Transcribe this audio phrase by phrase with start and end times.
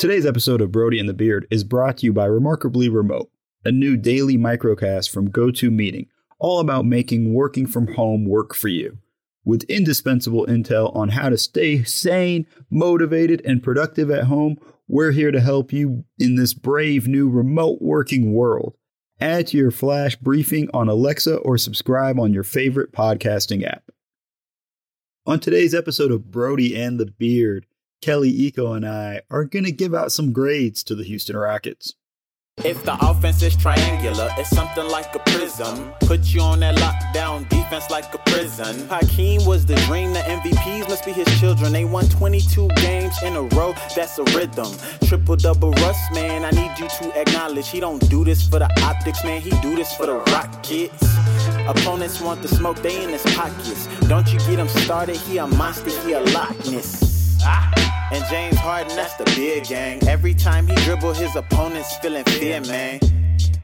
[0.00, 3.30] Today's episode of Brody and the Beard is brought to you by Remarkably Remote,
[3.66, 6.08] a new daily microcast from GoToMeeting,
[6.38, 8.96] all about making working from home work for you.
[9.44, 14.56] With indispensable intel on how to stay sane, motivated, and productive at home,
[14.88, 18.78] we're here to help you in this brave new remote working world.
[19.20, 23.82] Add to your flash briefing on Alexa or subscribe on your favorite podcasting app.
[25.26, 27.66] On today's episode of Brody and the Beard,
[28.00, 31.94] Kelly Iko and I are going to give out some grades to the Houston Rockets.
[32.64, 35.92] If the offense is triangular, it's something like a prism.
[36.00, 38.86] Put you on that lockdown defense like a prison.
[38.88, 41.72] Hakeem was the dream, the MVPs must be his children.
[41.72, 44.68] They won 22 games in a row, that's a rhythm.
[45.06, 48.70] Triple double Russ, man, I need you to acknowledge he don't do this for the
[48.82, 51.02] optics, man, he do this for the Rockets.
[51.66, 53.88] Opponents want the smoke, they in his pockets.
[54.08, 57.09] Don't you get him started, he a monster, he a Loch Ness.
[57.44, 60.06] And James Harden, that's the big gang.
[60.08, 63.00] Every time he dribble, his opponents feeling fear, man.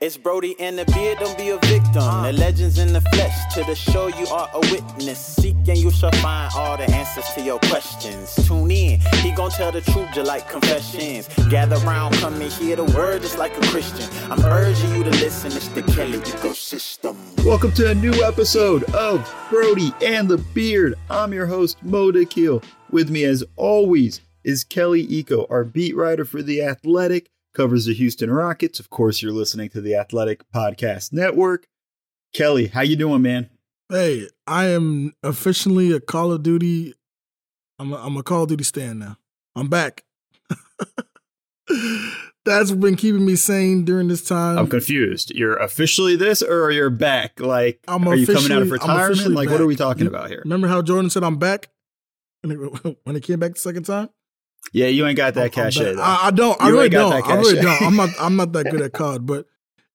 [0.00, 1.94] It's Brody and the beard, don't be a victim.
[1.94, 2.32] The uh.
[2.32, 5.18] legends in the flesh, to the show you are a witness.
[5.18, 8.34] Seek and you shall find all the answers to your questions.
[8.46, 11.28] Tune in, he gon' tell the truth just like confessions.
[11.48, 14.08] Gather round, come and hear the word just like a Christian.
[14.30, 17.16] I'm urging you to listen, it's the Kelly ecosystem.
[17.44, 20.94] Welcome to a new episode of Brody and the Beard.
[21.08, 22.62] I'm your host, Mo Dakhil.
[22.90, 27.94] With me, as always, is Kelly Iko, our beat writer for The Athletic, covers the
[27.94, 28.78] Houston Rockets.
[28.78, 31.66] Of course, you're listening to the Athletic Podcast Network.
[32.34, 33.48] Kelly, how you doing, man?
[33.88, 36.92] Hey, I am officially a Call of Duty.
[37.78, 39.16] I'm a, I'm a Call of Duty stand now.
[39.54, 40.04] I'm back.
[42.44, 44.58] That's been keeping me sane during this time.
[44.58, 45.32] I'm confused.
[45.34, 47.40] You're officially this, or you're back?
[47.40, 49.30] Like, I'm are you coming out of retirement?
[49.30, 49.52] Like, back.
[49.52, 50.42] what are we talking you, about here?
[50.44, 51.70] Remember how Jordan said I'm back
[52.42, 54.10] when it, when it came back the second time?
[54.72, 55.96] Yeah, you ain't got that cachet.
[55.96, 56.60] I, I, don't.
[56.60, 57.12] You I really don't.
[57.12, 57.82] I really don't.
[57.82, 58.10] I'm not.
[58.18, 59.46] I'm not that good at COD, but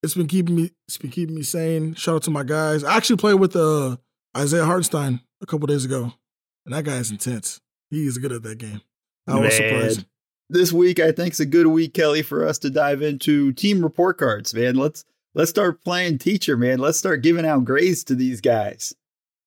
[0.03, 0.71] it's been keeping me.
[0.87, 1.93] It's been keeping me sane.
[1.95, 2.83] Shout out to my guys.
[2.83, 3.97] I actually played with uh,
[4.35, 6.13] Isaiah Hartenstein a couple days ago,
[6.65, 7.61] and that guy is intense.
[7.89, 8.81] He is good at that game.
[9.27, 9.43] I Man.
[9.43, 10.05] was surprised.
[10.49, 13.81] This week, I think, is a good week, Kelly, for us to dive into team
[13.83, 14.53] report cards.
[14.53, 16.57] Man, let's let's start playing teacher.
[16.57, 18.93] Man, let's start giving out grades to these guys.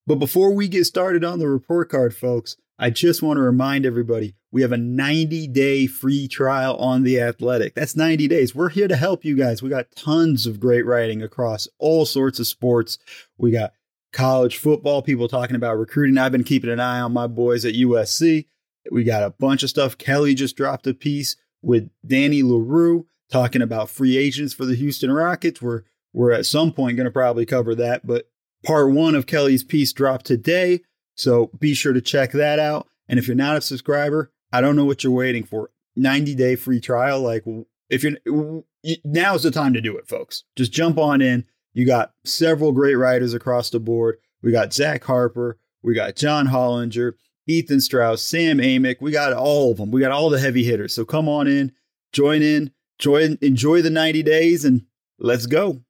[0.07, 3.87] But before we get started on the report card, folks, I just want to remind
[3.87, 7.75] everybody we have a 90 day free trial on The Athletic.
[7.75, 8.55] That's 90 days.
[8.55, 9.63] We're here to help you guys.
[9.63, 12.99] We got tons of great writing across all sorts of sports.
[13.39, 13.73] We got
[14.13, 16.19] college football, people talking about recruiting.
[16.19, 18.47] I've been keeping an eye on my boys at USC.
[18.91, 19.99] We got a bunch of stuff.
[19.99, 25.11] Kelly just dropped a piece with Danny Leroux talking about free agents for the Houston
[25.11, 25.63] Rockets.
[25.63, 28.29] We're we're at some point going to probably cover that, but
[28.65, 30.81] part one of Kelly's piece dropped today.
[31.15, 32.89] So be sure to check that out.
[33.09, 35.71] And if you're not a subscriber, I don't know what you're waiting for.
[35.97, 37.21] 90 day free trial.
[37.21, 37.45] Like
[37.89, 38.65] if you're
[39.05, 40.45] now's the time to do it, folks.
[40.57, 41.45] Just jump on in.
[41.73, 44.19] You got several great writers across the board.
[44.43, 45.59] We got Zach Harper.
[45.83, 47.13] We got John Hollinger,
[47.47, 48.97] Ethan Strauss, Sam Amick.
[49.01, 49.91] We got all of them.
[49.91, 50.95] We got all the heavy hitters.
[50.95, 51.73] So come on in,
[52.13, 54.87] join in, join, enjoy the 90 days, and
[55.19, 55.83] let's go.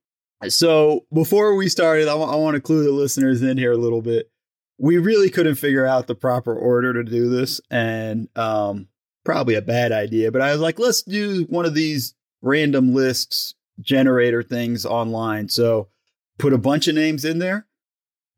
[0.48, 3.78] So before we started, I, w- I want to clue the listeners in here a
[3.78, 4.30] little bit
[4.78, 8.88] we really couldn't figure out the proper order to do this and um,
[9.24, 13.54] probably a bad idea but i was like let's do one of these random lists
[13.80, 15.48] generator things online.
[15.48, 15.88] So
[16.38, 17.66] put a bunch of names in there.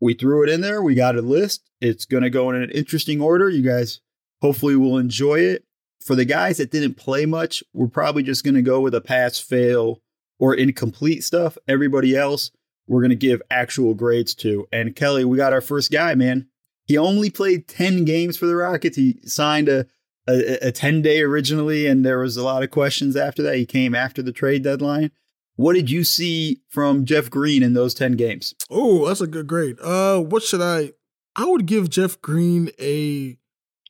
[0.01, 0.83] We threw it in there.
[0.83, 1.71] We got a list.
[1.81, 3.49] It's going to go in an interesting order.
[3.49, 4.01] You guys
[4.43, 5.65] hopefully will enjoy it.
[6.05, 9.01] For the guys that didn't play much we're probably just going to go with a
[9.01, 10.03] pass fail
[10.39, 11.59] or incomplete stuff.
[11.67, 12.51] Everybody else
[12.87, 14.67] we're going to give actual grades to.
[14.73, 16.47] And Kelly, we got our first guy, man.
[16.85, 18.97] He only played 10 games for the Rockets.
[18.97, 19.87] He signed a,
[20.29, 23.57] a, a 10 day originally, and there was a lot of questions after that.
[23.57, 25.11] He came after the trade deadline.
[25.57, 28.55] What did you see from Jeff Green in those 10 games?
[28.71, 29.79] Oh, that's a good grade.
[29.81, 30.93] Uh, what should I?
[31.35, 33.37] I would give Jeff Green a.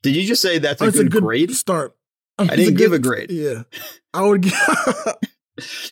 [0.01, 1.51] Did you just say that's a, good, a good grade?
[1.51, 1.95] Start.
[2.39, 3.31] I didn't a good, give a grade.
[3.31, 3.63] Yeah,
[4.13, 4.53] I would give.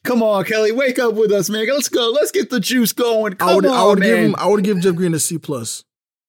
[0.04, 1.68] Come on, Kelly, wake up with us, man.
[1.68, 2.12] Let's go.
[2.12, 3.34] Let's get the juice going.
[3.34, 4.10] Come I would, on, I would man.
[4.10, 4.36] give him.
[4.38, 5.84] I would give Jeff Green a C plus.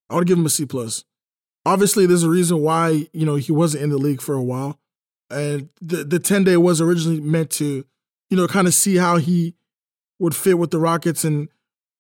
[0.09, 1.05] I would give him a C plus.
[1.65, 4.79] Obviously, there's a reason why you know he wasn't in the league for a while,
[5.31, 7.85] and the the ten day was originally meant to,
[8.31, 9.55] you know, kind of see how he
[10.19, 11.49] would fit with the Rockets and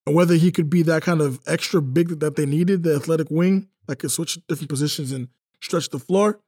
[0.06, 3.68] whether he could be that kind of extra big that they needed, the athletic wing
[3.86, 5.28] that could switch different positions and
[5.60, 6.40] stretch the floor.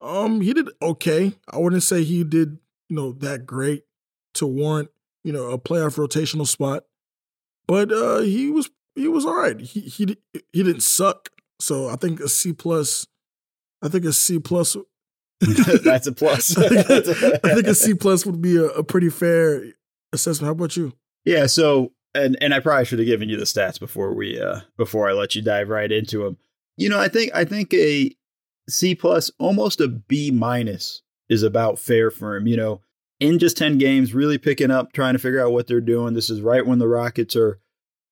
[0.00, 1.34] Um, he did okay.
[1.48, 3.84] I wouldn't say he did, you know, that great
[4.34, 4.90] to warrant,
[5.24, 6.84] you know, a playoff rotational spot.
[7.66, 9.58] But uh, he was he was all right.
[9.60, 10.16] He he
[10.52, 11.30] he didn't suck.
[11.60, 13.06] So I think a C plus.
[13.82, 14.76] I think a C plus
[15.84, 16.56] That's a plus.
[16.56, 16.88] I, think,
[17.44, 19.62] I think a C plus would be a, a pretty fair
[20.12, 20.46] assessment.
[20.46, 20.92] How about you?
[21.24, 21.46] Yeah.
[21.46, 25.08] So, and and I probably should have given you the stats before we uh before
[25.08, 26.38] I let you dive right into them.
[26.76, 28.10] You know, I think I think a
[28.68, 32.48] C plus, almost a B minus, is about fair for him.
[32.48, 32.80] You know,
[33.20, 36.14] in just ten games, really picking up, trying to figure out what they're doing.
[36.14, 37.58] This is right when the Rockets are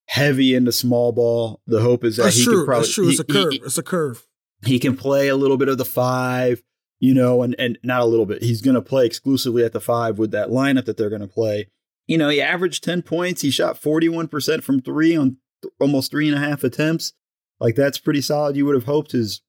[0.06, 1.60] heavy into small ball.
[1.66, 2.56] The hope is that That's he true.
[2.58, 3.08] can probably That's true.
[3.08, 3.52] It's he- a curve.
[3.52, 4.26] he- it's a curve.
[4.64, 6.62] he can play a little bit of the five,
[6.98, 8.42] you know, and and not a little bit.
[8.42, 11.28] He's going to play exclusively at the five with that lineup that they're going to
[11.28, 11.68] play.
[12.06, 13.42] You know, he averaged ten points.
[13.42, 17.12] He shot forty one percent from three on th- almost three and a half attempts.
[17.60, 18.56] Like that's pretty solid.
[18.56, 19.40] You would have hoped his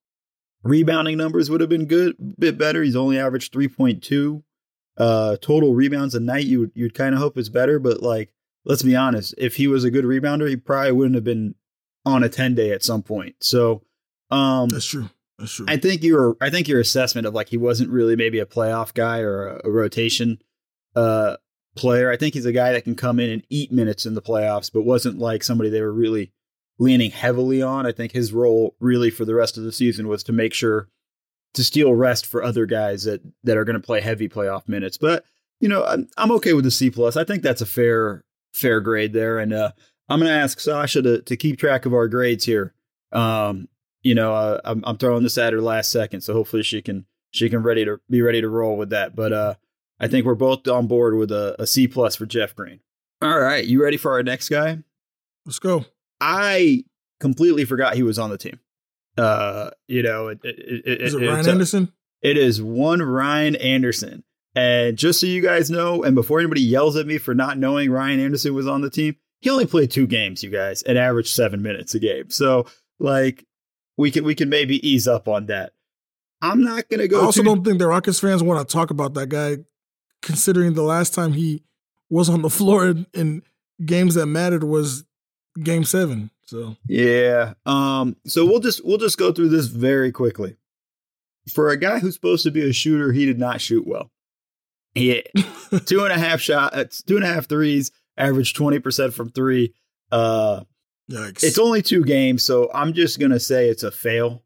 [0.64, 2.84] rebounding numbers would have been good, bit better.
[2.84, 4.44] He's only averaged three point two
[4.98, 6.46] uh, total rebounds a night.
[6.46, 8.32] You would you'd kind of hope it's better, but like
[8.66, 11.56] let's be honest, if he was a good rebounder, he probably wouldn't have been
[12.06, 13.36] on a ten day at some point.
[13.42, 13.84] So.
[14.30, 15.10] Um, That's true.
[15.40, 15.66] That's true.
[15.70, 18.94] I think your I think your assessment of like he wasn't really maybe a playoff
[18.94, 20.42] guy or a, a rotation
[20.96, 21.38] uh
[21.76, 22.12] player.
[22.12, 24.72] I think he's a guy that can come in and eat minutes in the playoffs,
[24.74, 26.34] but wasn't like somebody they were really
[26.80, 27.86] leaning heavily on.
[27.86, 30.90] I think his role really for the rest of the season was to make sure
[31.54, 34.98] to steal rest for other guys that that are going to play heavy playoff minutes.
[34.98, 35.26] But
[35.60, 37.18] you know, I'm I'm okay with the C plus.
[37.18, 38.24] I think that's a fair
[38.54, 39.72] fair grade there, and uh,
[40.10, 42.74] I'm going to ask Sasha to to keep track of our grades here.
[43.12, 43.68] Um,
[44.04, 47.06] you know, uh, I'm, I'm throwing this at her last second, so hopefully she can
[47.32, 49.16] she can ready to be ready to roll with that.
[49.16, 49.56] But uh,
[50.00, 52.80] I think we're both on board with a, a C plus for Jeff Green.
[53.22, 54.80] All right, you ready for our next guy?
[55.46, 55.86] Let's go.
[56.22, 56.84] I
[57.20, 58.60] completely forgot he was on the team.
[59.18, 61.94] Uh, you know, it, it, it, Is it Ryan a- Anderson?
[62.22, 64.24] it is one Ryan Anderson.
[64.56, 67.92] And just so you guys know, and before anybody yells at me for not knowing
[67.92, 71.30] Ryan Anderson was on the team, he only played two games, you guys, and averaged
[71.30, 72.30] seven minutes a game.
[72.32, 72.66] So,
[73.00, 73.46] like,
[73.98, 75.74] we can we can maybe ease up on that.
[76.42, 77.22] I'm not gonna go.
[77.22, 79.58] I also too- don't think the Rockets fans want to talk about that guy,
[80.24, 81.64] considering the last time he
[82.10, 83.44] was on the floor in, in
[83.86, 85.04] games that mattered was
[85.64, 86.32] Game Seven.
[86.46, 87.54] So Yeah.
[87.66, 88.16] Um.
[88.26, 90.58] So we'll just we'll just go through this very quickly.
[91.54, 94.12] For a guy who's supposed to be a shooter, he did not shoot well.
[94.94, 95.24] He
[95.86, 99.30] two and a half shot, uh, two and a half threes, averaged twenty percent from
[99.30, 99.74] three.
[100.12, 100.62] Uh,
[101.10, 101.44] yikes!
[101.44, 104.44] it's only two games, so I'm just gonna say it's a fail.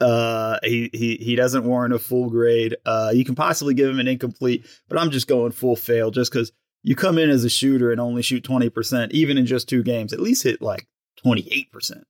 [0.00, 2.76] Uh, he he he doesn't warrant a full grade.
[2.86, 6.32] Uh, you can possibly give him an incomplete, but I'm just going full fail just
[6.32, 6.52] because
[6.82, 9.82] you come in as a shooter and only shoot twenty percent, even in just two
[9.82, 10.12] games.
[10.12, 10.86] At least hit like
[11.16, 12.06] twenty eight percent.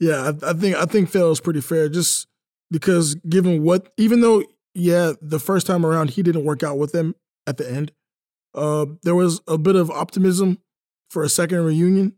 [0.00, 2.26] yeah, I, I think I think fail is pretty fair, just
[2.70, 6.92] because given what, even though yeah, the first time around he didn't work out with
[6.92, 7.14] them
[7.46, 7.92] at the end,
[8.54, 10.58] uh, there was a bit of optimism
[11.10, 12.14] for a second reunion.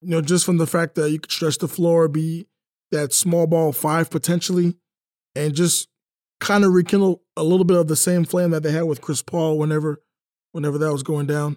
[0.00, 2.46] You know, just from the fact that you could stretch the floor, be
[2.92, 4.76] that small ball five potentially,
[5.34, 5.88] and just
[6.40, 9.22] kind of rekindle a little bit of the same flame that they had with Chris
[9.22, 10.00] Paul whenever
[10.52, 11.56] whenever that was going down.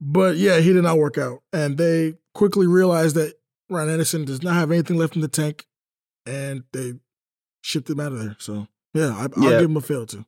[0.00, 1.42] But yeah, he did not work out.
[1.52, 3.34] And they quickly realized that
[3.70, 5.66] Ryan Anderson does not have anything left in the tank
[6.26, 6.94] and they
[7.62, 8.36] shipped him out of there.
[8.38, 9.60] So yeah, I, I'll Yeah.
[9.60, 10.24] give him a fail too.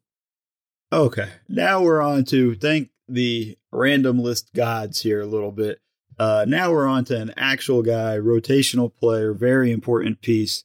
[0.93, 1.29] Okay.
[1.49, 5.81] Now we're on to thank the random list gods here a little bit.
[6.19, 10.63] Uh, now we're on to an actual guy, rotational player, very important piece.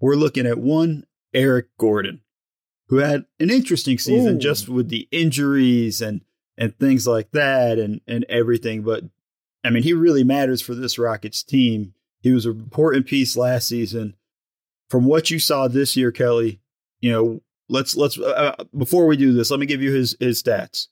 [0.00, 2.20] We're looking at one Eric Gordon,
[2.88, 4.38] who had an interesting season Ooh.
[4.38, 6.20] just with the injuries and
[6.58, 8.82] and things like that and and everything.
[8.82, 9.04] But
[9.64, 11.94] I mean, he really matters for this Rockets team.
[12.20, 14.14] He was an important piece last season.
[14.88, 16.60] From what you saw this year, Kelly,
[17.00, 20.42] you know, let's let's uh, before we do this, let me give you his his
[20.42, 20.88] stats.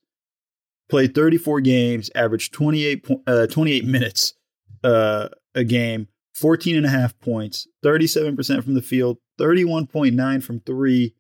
[0.91, 4.35] Played 34 games, averaged 28 uh, 28 minutes
[4.83, 11.15] uh, a game, 14 and a half points, 37% from the field, 31.9 from 3,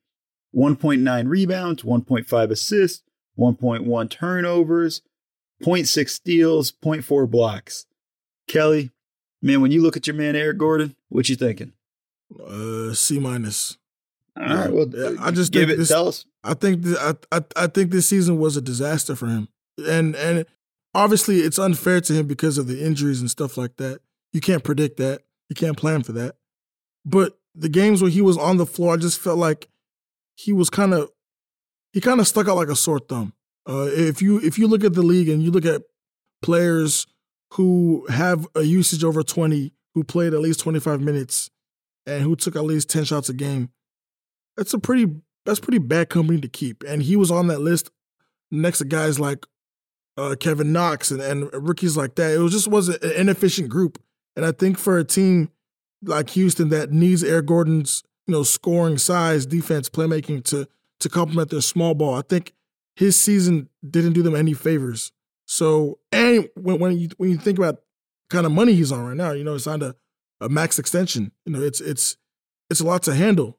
[0.55, 3.04] 1.9 rebounds, 1.5 assists,
[3.39, 5.03] 1.1 turnovers,
[5.63, 7.87] 0.6 steals, 0.4 blocks.
[8.49, 8.91] Kelly,
[9.43, 11.73] man, when you look at your man Eric Gordon, what you thinking?
[12.45, 13.79] Uh, C minus.
[14.37, 14.87] All right, well,
[15.21, 15.77] I just give think it.
[15.79, 16.27] this- tell us.
[16.43, 19.49] I think th- I, I I think this season was a disaster for him,
[19.79, 20.45] and and
[20.95, 24.01] obviously it's unfair to him because of the injuries and stuff like that.
[24.33, 25.23] You can't predict that.
[25.49, 26.35] You can't plan for that.
[27.07, 29.69] But the games where he was on the floor, I just felt like
[30.35, 31.11] he was kind of
[31.95, 33.33] he kind of stuck out like a sore thumb.
[33.67, 35.83] Uh, if you if you look at the league and you look at
[36.43, 37.07] players
[37.53, 41.51] who have a usage over twenty, who played at least twenty five minutes,
[42.05, 43.71] and who took at least ten shots a game,
[44.57, 45.07] that's a pretty
[45.47, 46.83] that's pretty bad company to keep.
[46.83, 47.91] And he was on that list
[48.51, 49.47] next to guys like
[50.17, 52.33] uh, Kevin Knox and, and rookies like that.
[52.33, 54.03] It was just was an inefficient group.
[54.35, 55.51] And I think for a team
[56.03, 60.67] like Houston that needs Eric Gordon's you know scoring size, defense, playmaking to
[61.05, 62.15] to complement their small ball.
[62.15, 62.55] I think
[62.97, 65.13] his season didn't do them any favors.
[65.45, 67.83] So, and when, when you when you think about
[68.31, 69.95] kind of money he's on right now, you know, he signed a,
[70.41, 71.31] a max extension.
[71.45, 72.17] You know, it's it's
[72.71, 73.59] it's a lot to handle,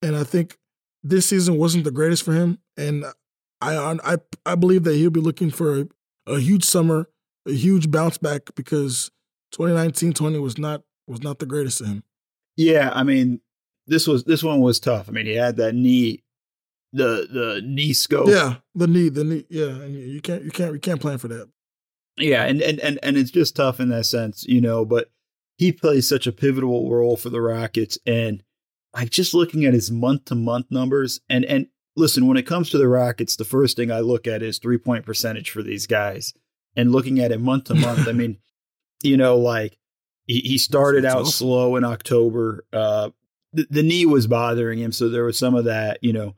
[0.00, 0.58] and I think
[1.02, 2.58] this season wasn't the greatest for him.
[2.78, 3.04] And
[3.60, 5.86] I I I believe that he'll be looking for a,
[6.26, 7.10] a huge summer,
[7.46, 9.10] a huge bounce back because
[9.54, 12.04] 2019-20 was not was not the greatest of him.
[12.56, 13.42] Yeah, I mean,
[13.86, 15.10] this was this one was tough.
[15.10, 16.22] I mean, he had that knee,
[16.92, 18.28] the the knee scope.
[18.28, 19.44] Yeah, the knee, the knee.
[19.48, 21.48] Yeah, you can't you can't you can't plan for that.
[22.16, 24.84] Yeah, and and and and it's just tough in that sense, you know.
[24.84, 25.10] But
[25.58, 28.42] he plays such a pivotal role for the Rockets, and
[28.94, 31.66] like just looking at his month to month numbers, and and
[31.96, 34.78] listen, when it comes to the Rockets, the first thing I look at is three
[34.78, 36.32] point percentage for these guys,
[36.74, 38.38] and looking at it month to month, I mean,
[39.02, 39.76] you know, like
[40.26, 41.32] he, he started out awesome.
[41.32, 42.64] slow in October.
[42.72, 43.10] Uh,
[43.52, 45.98] the, the knee was bothering him, so there was some of that.
[46.02, 46.34] You know,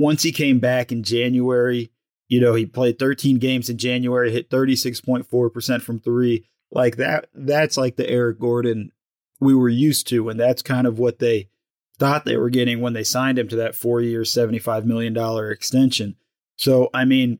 [0.00, 1.92] once he came back in January,
[2.26, 6.46] you know, he played 13 games in January, hit 36.4% from three.
[6.72, 8.92] Like that, that's like the Eric Gordon
[9.40, 10.30] we were used to.
[10.30, 11.50] And that's kind of what they
[11.98, 15.14] thought they were getting when they signed him to that four year, $75 million
[15.52, 16.16] extension.
[16.56, 17.38] So, I mean,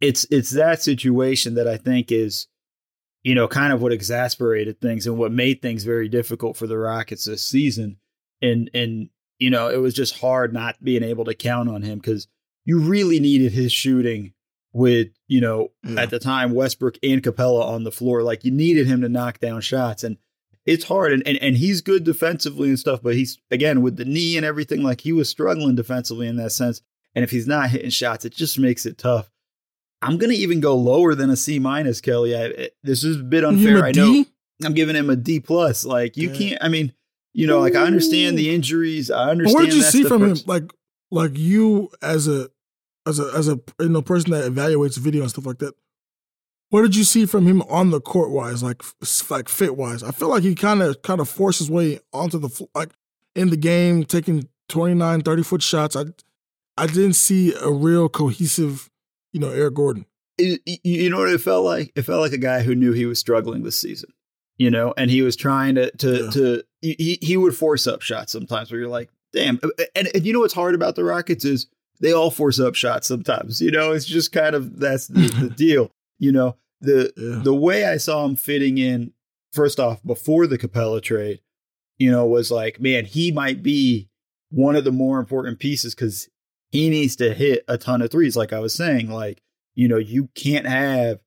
[0.00, 2.46] it's, it's that situation that I think is,
[3.24, 6.78] you know, kind of what exasperated things and what made things very difficult for the
[6.78, 7.96] Rockets this season.
[8.40, 11.98] And, and, you know, it was just hard not being able to count on him
[11.98, 12.28] because
[12.64, 14.32] you really needed his shooting
[14.72, 16.02] with, you know, yeah.
[16.02, 18.22] at the time Westbrook and Capela on the floor.
[18.22, 20.04] Like you needed him to knock down shots.
[20.04, 20.18] And
[20.66, 21.12] it's hard.
[21.12, 24.46] And, and and he's good defensively and stuff, but he's again with the knee and
[24.46, 26.80] everything, like he was struggling defensively in that sense.
[27.14, 29.30] And if he's not hitting shots, it just makes it tough.
[30.02, 32.36] I'm gonna even go lower than a C minus, Kelly.
[32.36, 33.84] I, eh, this is a bit unfair.
[33.84, 34.24] I know
[34.64, 35.84] I'm giving him a D plus.
[35.84, 36.38] Like you yeah.
[36.38, 36.58] can't.
[36.62, 36.92] I mean,
[37.34, 39.10] you know, like I understand the injuries.
[39.10, 39.54] I understand.
[39.54, 40.36] What did you see from him?
[40.46, 40.72] Like,
[41.10, 42.48] like you as a
[43.06, 45.74] as a as a you know person that evaluates video and stuff like that.
[46.70, 48.82] What did you see from him on the court wise, like
[49.30, 50.02] like fit wise?
[50.02, 52.90] I feel like he kind of kind of forced his way onto the like
[53.34, 55.96] in the game, taking 29, 30 foot shots.
[55.96, 56.04] I
[56.76, 58.90] I didn't see a real cohesive,
[59.32, 60.06] you know, Eric Gordon.
[60.38, 61.92] It, you know what it felt like?
[61.94, 64.10] It felt like a guy who knew he was struggling this season,
[64.58, 66.30] you know, and he was trying to to yeah.
[66.30, 69.58] to he he would force up shots sometimes where you're like, damn.
[69.62, 71.66] Uh, uh, and, and you know what's hard about the Rockets is
[72.00, 73.60] they all force up shots sometimes.
[73.60, 75.90] You know, it's just kind of that's the, the deal.
[76.18, 77.40] You know, the yeah.
[77.42, 79.12] the way I saw him fitting in,
[79.52, 81.40] first off, before the Capela trade,
[81.98, 84.08] you know, was like, man, he might be
[84.50, 86.28] one of the more important pieces because
[86.70, 88.36] he needs to hit a ton of threes.
[88.36, 89.42] Like I was saying, like,
[89.74, 91.20] you know, you can't have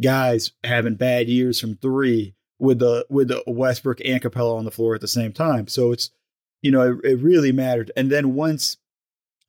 [0.00, 4.70] guys having bad years from three with the with the Westbrook and Capela on the
[4.70, 5.66] floor at the same time.
[5.66, 6.10] So it's
[6.62, 7.90] you know, it, it really mattered.
[7.96, 8.76] And then once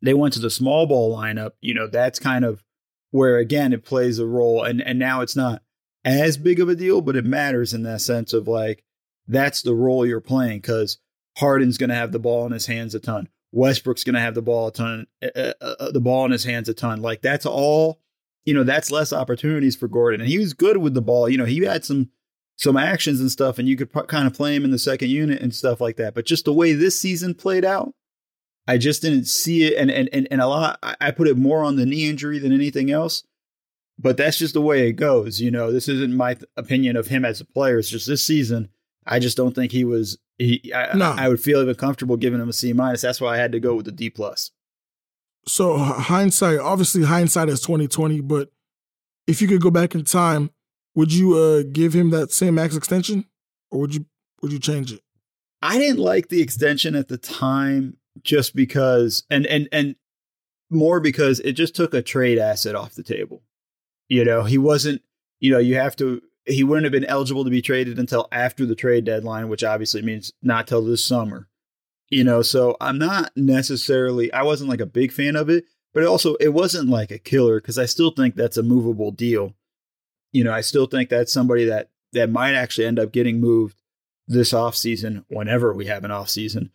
[0.02, 2.64] they went to the small ball lineup, you know, that's kind of
[3.12, 4.64] where again it plays a role.
[4.64, 5.62] And and now it's not
[6.04, 8.84] as big of a deal, but it matters in that sense of like
[9.28, 10.98] that's the role you're playing because
[11.38, 13.30] Harden's going to have the ball in his hands a ton.
[13.52, 15.28] Westbrook's going to have the ball a ton, uh,
[15.62, 17.02] uh, uh, the ball in his hands a ton.
[17.02, 18.00] Like that's all,
[18.46, 20.22] you know, that's less opportunities for Gordon.
[20.22, 21.30] And he was good with the ball.
[21.30, 22.10] You know, he had some
[22.58, 25.10] some actions and stuff, and you could p- kind of play him in the second
[25.10, 26.14] unit and stuff like that.
[26.14, 27.94] But just the way this season played out,
[28.68, 29.78] I just didn't see it.
[29.78, 32.54] And and and, and a lot, I put it more on the knee injury than
[32.54, 33.24] anything else.
[34.00, 35.40] But that's just the way it goes.
[35.40, 37.78] You know, this isn't my th- opinion of him as a player.
[37.78, 38.70] It's just this season.
[39.06, 40.18] I just don't think he was.
[40.38, 41.14] He, I, no.
[41.18, 43.02] I would feel even comfortable giving him a C minus.
[43.02, 44.52] That's why I had to go with the D plus.
[45.48, 48.22] So hindsight, obviously hindsight is twenty twenty.
[48.22, 48.50] But
[49.28, 50.52] if you could go back in time,
[50.96, 53.26] would you uh, give him that same max extension,
[53.70, 54.06] or would you
[54.42, 55.02] would you change it?
[55.62, 59.96] I didn't like the extension at the time, just because, and and and
[60.70, 63.44] more because it just took a trade asset off the table.
[64.08, 65.02] You know, he wasn't.
[65.40, 66.22] You know, you have to.
[66.46, 70.02] He wouldn't have been eligible to be traded until after the trade deadline, which obviously
[70.02, 71.48] means not till this summer.
[72.10, 74.34] You know, so I'm not necessarily.
[74.34, 77.62] I wasn't like a big fan of it, but also it wasn't like a killer
[77.62, 79.56] because I still think that's a movable deal
[80.32, 83.82] you know, I still think that's somebody that that might actually end up getting moved
[84.28, 86.70] this offseason whenever we have an offseason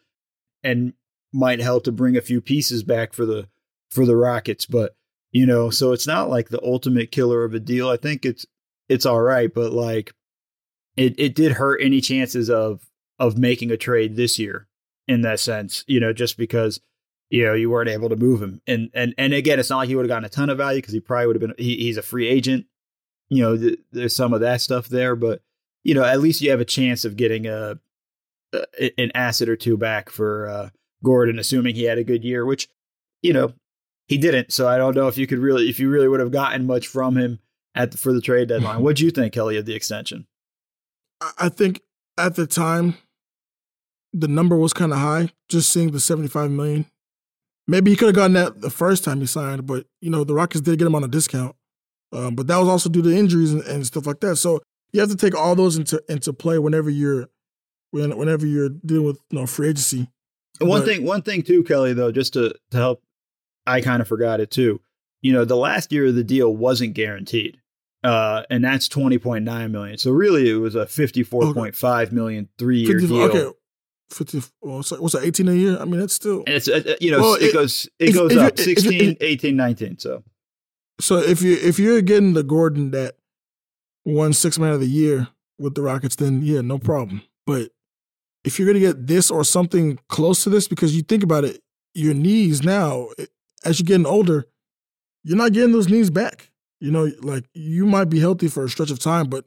[0.63, 0.93] and
[1.33, 3.49] might help to bring a few pieces back for the
[3.91, 4.67] for the Rockets.
[4.67, 4.95] But
[5.33, 7.89] you know so it's not like the ultimate killer of a deal.
[7.89, 8.47] I think it's
[8.89, 10.13] it's all right but like
[10.97, 14.69] it it did hurt any chances of of making a trade this year
[15.09, 16.81] in that sense you know just because
[17.31, 18.61] you know you weren't able to move him.
[18.67, 20.81] And and and again it's not like he would have gotten a ton of value
[20.81, 22.67] because he probably would have been he, he's a free agent
[23.29, 25.43] you know, th- there's some of that stuff there, but
[25.85, 27.79] you know, at least you have a chance of getting a,
[28.53, 30.71] a an asset or two back for uh,
[31.05, 32.69] Gordon, assuming he had a good year, which
[33.23, 33.53] you know
[34.09, 34.53] he didn't.
[34.53, 36.87] So I don't know if you could really, if you really would have gotten much
[36.87, 37.41] from him
[37.75, 38.83] at the, for the trade deadline.
[38.83, 40.27] what do you think, Kelly, of the extension?
[41.39, 41.81] I think
[42.19, 42.97] at the time,
[44.13, 45.31] the number was kind of high.
[45.49, 46.87] Just seeing the seventy-five million,
[47.67, 50.35] maybe he could have gotten that the first time he signed, but you know the
[50.35, 51.55] Rockets did get him on a discount.
[52.13, 54.37] Um, but that was also due to injuries and, and, stuff like that.
[54.37, 54.61] So
[54.93, 57.29] you have to take all those into into play whenever you're
[57.91, 60.09] when, whenever you're dealing with you know free agency.
[60.61, 63.03] One but, thing, one thing too, Kelly, though, just to to help,
[63.67, 64.81] I kind of forgot it too.
[65.21, 67.59] You know, the last year of the deal wasn't guaranteed,
[68.05, 69.99] uh, and that's twenty point nine million.
[69.99, 73.23] So really, it was a fifty four point five million three year deal.
[73.23, 73.53] Okay.
[74.11, 77.11] 50 what's that 18 a year i mean that's still and it's uh, uh you
[77.11, 80.23] know well, it, it, goes it goes up if, 16 18 19 so
[81.01, 83.17] so if you if you're getting the gordon that
[84.05, 87.71] won six man of the year with the rockets then yeah no problem but
[88.47, 91.45] if you're going to get this or something close to this, because you think about
[91.45, 91.61] it,
[91.95, 93.27] your knees now, eh,
[93.65, 94.47] as you're getting older,
[95.25, 96.53] you're not getting those knees back.
[96.81, 99.47] You know, like you might be healthy for a stretch of time, but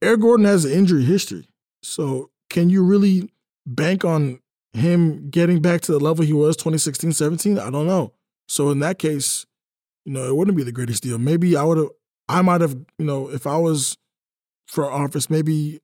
[0.00, 1.48] Eric Gordon has an injury history.
[1.82, 3.32] So can you really
[3.66, 4.38] bank on
[4.72, 7.58] him getting back to the level he was 2016 17?
[7.58, 8.12] I don't know.
[8.48, 9.46] So in that case,
[10.04, 11.18] you know, it wouldn't be the greatest deal.
[11.18, 11.90] Maybe I would have,
[12.28, 13.96] I might have, you know, if I was
[14.66, 15.80] for office, maybe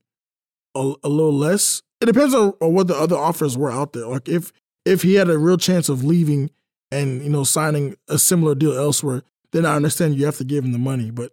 [0.74, 4.06] a, a little less it depends on, on what the other offers were out there.
[4.06, 4.52] Like if
[4.84, 6.50] if he had a real chance of leaving
[6.90, 9.22] and you know signing a similar deal elsewhere,
[9.52, 11.10] then I understand you have to give him the money.
[11.10, 11.32] But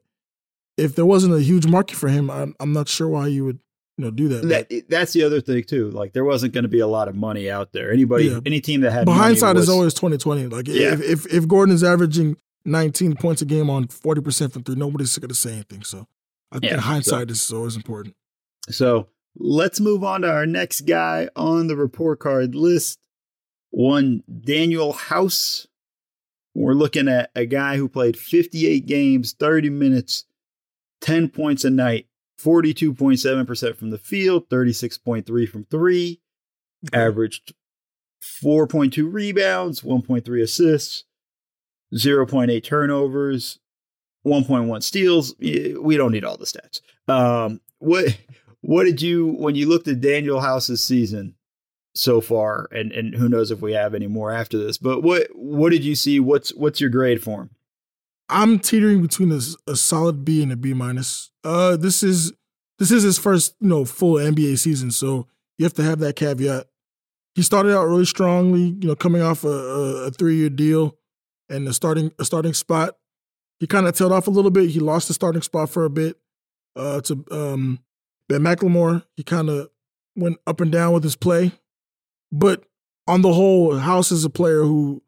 [0.77, 3.59] if there wasn't a huge market for him, I'm, I'm not sure why you would
[3.97, 4.47] you know do that.
[4.69, 5.91] that that's the other thing too.
[5.91, 7.91] Like there wasn't going to be a lot of money out there.
[7.91, 8.39] Anybody, yeah.
[8.45, 10.47] any team that had but hindsight was, is always 2020.
[10.47, 10.93] Like yeah.
[10.93, 14.75] if, if if Gordon is averaging 19 points a game on 40 percent from three,
[14.75, 15.83] nobody's going to say anything.
[15.83, 16.07] So
[16.51, 17.31] I think yeah, hindsight so.
[17.31, 18.15] is always important.
[18.69, 22.99] So Let's move on to our next guy on the report card list.
[23.69, 25.67] One Danuel House.
[26.53, 30.23] We're looking at a guy who played 58 games, 30 minutes,
[31.01, 32.07] 10 points a night,
[32.41, 36.21] 42.7% from the field, 36.3 from three,
[36.93, 37.53] averaged
[38.23, 41.03] 4.2 rebounds, 1.3 assists,
[41.95, 43.59] 0.8 turnovers,
[44.25, 45.35] 1.1 steals.
[45.39, 46.81] We don't need all the stats.
[47.07, 48.17] Um, what
[48.61, 51.35] what did you when you looked at Danuel House's season
[51.93, 54.77] so far, and and who knows if we have any more after this?
[54.77, 56.19] But what what did you see?
[56.19, 57.49] What's what's your grade for him?
[58.27, 61.29] I'm teetering between a, a solid B and a B minus.
[61.43, 62.33] Uh, this is
[62.79, 65.27] this is his first you know full NBA season, so
[65.57, 66.65] you have to have that caveat.
[67.35, 70.97] He started out really strongly, you know, coming off a, a, a three year deal
[71.49, 72.95] and a starting a starting spot.
[73.59, 74.69] He kind of tailed off a little bit.
[74.69, 76.17] He lost the starting spot for a bit
[76.75, 77.79] uh, to um,
[78.27, 79.69] Ben McLemore, he kind of
[80.15, 81.51] went up and down with his play.
[82.31, 82.63] But
[83.07, 85.01] on the whole, House is a player who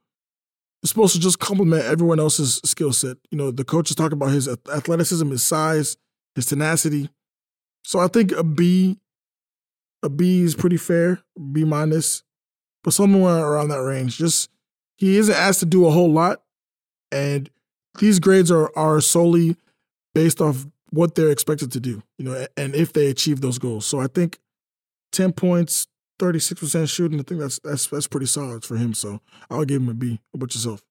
[0.83, 3.17] is supposed to just complement everyone else's skill set.
[3.31, 5.97] You know, the coaches talk about his athleticism, his size,
[6.35, 7.09] his tenacity.
[7.83, 8.99] So I think a B,
[10.03, 11.19] a B is pretty fair,
[11.51, 12.23] B minus,
[12.83, 14.17] but somewhere around that range.
[14.17, 14.49] Just
[14.97, 16.41] he isn't asked to do a whole lot,
[17.11, 17.49] and
[17.99, 19.55] these grades are are solely
[20.13, 23.85] based off what they're expected to do, you know, and if they achieve those goals.
[23.85, 24.39] So I think
[25.11, 25.87] 10 points,
[26.19, 28.93] 36% shooting, I think that's that's that's pretty solid for him.
[28.93, 30.19] So I'll give him a B.
[30.33, 30.81] About yourself?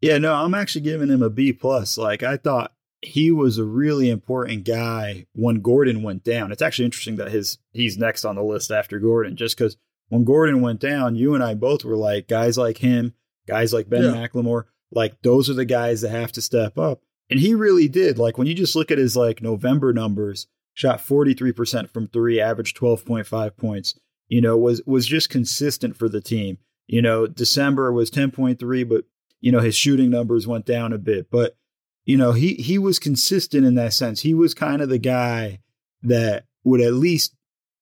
[0.00, 1.98] Yeah, no, I'm actually giving him a B plus.
[1.98, 6.50] Like I thought he was a really important guy when Gordon went down.
[6.50, 9.76] It's actually interesting that his he's next on the list after Gordon, just because
[10.08, 13.14] when Gordon went down, you and I both were like, guys like him,
[13.46, 14.10] guys like Ben yeah.
[14.10, 17.02] McLemore, like those are the guys that have to step up.
[17.30, 18.18] And he really did.
[18.18, 22.76] Like when you just look at his like November numbers, shot 43% from 3, averaged
[22.76, 23.98] 12.5 points.
[24.28, 26.58] You know, was was just consistent for the team.
[26.86, 29.04] You know, December was 10.3, but
[29.40, 31.56] you know, his shooting numbers went down a bit, but
[32.04, 34.20] you know, he he was consistent in that sense.
[34.20, 35.60] He was kind of the guy
[36.02, 37.34] that would at least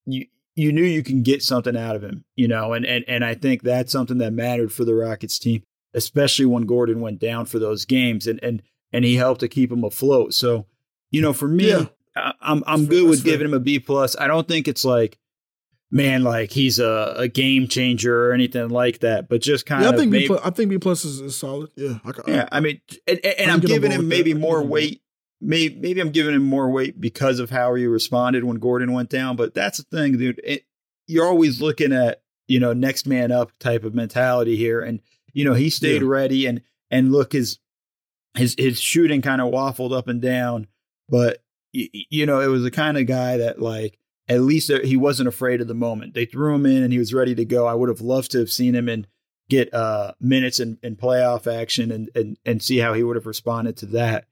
[0.04, 3.24] you you knew you can get something out of him, you know, and and and
[3.24, 5.62] I think that's something that mattered for the Rockets team,
[5.94, 8.26] especially when Gordon went down for those games.
[8.26, 10.32] And and and he helped to keep him afloat.
[10.32, 10.66] So,
[11.10, 11.86] you know, for me, yeah.
[12.16, 14.16] I, am I'm, I'm good with giving him a B plus.
[14.18, 15.18] I don't think it's like,
[15.90, 19.28] man, like he's a, a game changer or anything like that.
[19.28, 21.20] But just kind yeah, of, I think maybe, B plus, I think B plus is,
[21.20, 21.70] is solid.
[21.76, 22.48] Yeah, I, yeah.
[22.50, 24.38] I mean, and, and I'm giving him maybe that.
[24.38, 25.02] more weight.
[25.46, 29.10] Maybe maybe I'm giving him more weight because of how he responded when Gordon went
[29.10, 29.36] down.
[29.36, 30.40] But that's the thing, dude.
[30.42, 30.64] It,
[31.06, 35.00] you're always looking at you know next man up type of mentality here, and
[35.32, 36.08] you know he stayed yeah.
[36.08, 37.58] ready and and look his
[38.34, 40.66] his his shooting kind of waffled up and down,
[41.08, 44.96] but y- you know, it was the kind of guy that like at least he
[44.96, 46.14] wasn't afraid of the moment.
[46.14, 47.66] They threw him in and he was ready to go.
[47.66, 49.06] I would have loved to have seen him in
[49.48, 53.26] get uh, minutes and, in playoff action and, and and see how he would have
[53.26, 54.26] responded to that.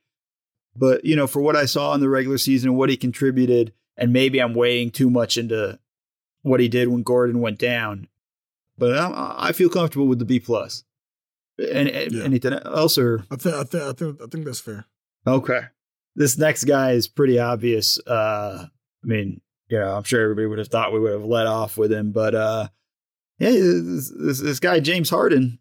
[0.77, 3.73] But you know, for what I saw in the regular season, and what he contributed,
[3.97, 5.79] and maybe I'm weighing too much into
[6.43, 8.09] what he did when Gordon went down.
[8.77, 10.85] But I, I feel comfortable with the B plus.
[11.59, 12.25] And yeah.
[12.25, 14.87] anything else, or I think I think I think I think that's fair.
[15.25, 15.61] Okay,
[16.17, 18.01] this next guy is pretty obvious.
[18.05, 21.47] Uh, I mean, you know, I'm sure everybody would have thought we would have let
[21.47, 22.69] off with him, but uh,
[23.39, 25.61] yeah, this, this, this guy James Harden,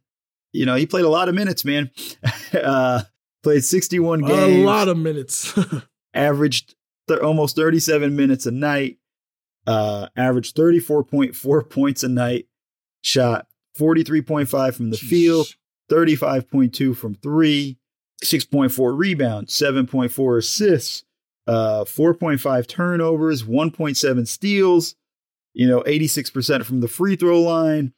[0.52, 1.92] you know, he played a lot of minutes, man.
[2.54, 3.04] uh,
[3.44, 5.58] played 61 games, a lot of minutes,
[6.14, 6.76] averaged
[7.08, 8.98] th- almost 37 minutes a night,
[9.68, 12.48] uh, averaged 34.4 points a night,
[13.02, 15.10] shot 43.5 from the Jeez.
[15.10, 15.48] field,
[15.92, 17.78] 35.2 from three,
[18.24, 21.04] 6.4 rebounds, 7.4 assists,
[21.48, 24.96] uh, 4.5 turnovers, 1.7 steals,
[25.54, 27.94] you know, 86% from the free throw line.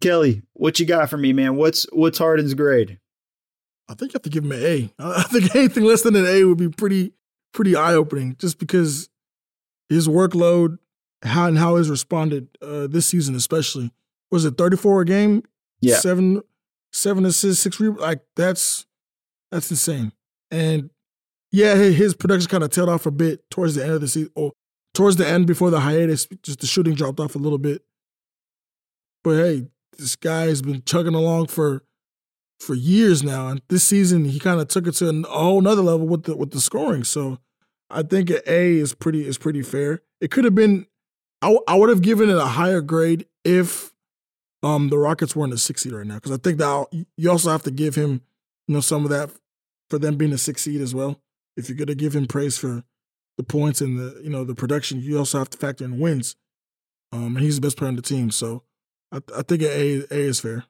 [0.00, 1.56] Kelly, what you got for me, man?
[1.56, 2.99] What's what's Harden's grade?
[3.90, 4.92] I think you have to give him an A.
[5.00, 7.12] I think anything less than an A would be pretty
[7.52, 9.08] pretty eye opening, just because
[9.88, 10.78] his workload,
[11.22, 13.92] how and how he's responded uh, this season, especially.
[14.30, 15.42] Was it 34 a game?
[15.80, 15.96] Yeah.
[15.96, 16.42] Seven
[16.92, 18.00] seven assists, six rebounds.
[18.00, 18.86] Like that's
[19.50, 20.12] that's insane.
[20.52, 20.90] And
[21.50, 24.30] yeah, his production kind of tailed off a bit towards the end of the season,
[24.36, 24.52] or
[24.94, 26.28] towards the end before the hiatus.
[26.44, 27.82] Just the shooting dropped off a little bit.
[29.24, 29.66] But hey,
[29.98, 31.82] this guy has been chugging along for
[32.60, 35.82] for years now, and this season he kind of took it to a whole nother
[35.82, 37.04] level with the with the scoring.
[37.04, 37.38] So
[37.88, 40.02] I think an A is pretty is pretty fair.
[40.20, 40.86] It could have been.
[41.42, 43.94] I, I would have given it a higher grade if
[44.62, 47.30] um the Rockets were in the six seed right now because I think that you
[47.30, 48.20] also have to give him
[48.68, 49.30] you know some of that
[49.88, 51.20] for them being a six seed as well.
[51.56, 52.84] If you're gonna give him praise for
[53.38, 56.36] the points and the you know the production, you also have to factor in wins.
[57.12, 58.62] Um, and he's the best player on the team, so
[59.10, 60.64] I, I think A A is fair.